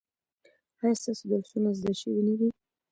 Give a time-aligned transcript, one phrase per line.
[0.81, 2.47] ایا ستاسو درسونه زده شوي نه دي؟